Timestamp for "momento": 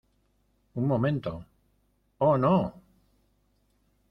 0.87-1.45